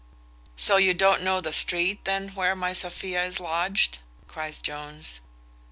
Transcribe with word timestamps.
"So 0.55 0.77
you 0.77 0.95
don't 0.95 1.21
know 1.21 1.41
the 1.41 1.53
street 1.53 2.05
then 2.05 2.29
where 2.29 2.55
my 2.55 2.73
Sophia 2.73 3.23
is 3.23 3.39
lodged?" 3.39 3.99
cries 4.27 4.59
Jones. 4.59 5.21